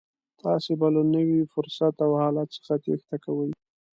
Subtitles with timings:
[0.43, 3.51] تاسې به له نوي فرصت او حالت څخه تېښته کوئ.